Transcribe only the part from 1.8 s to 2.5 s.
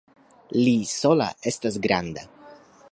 granda!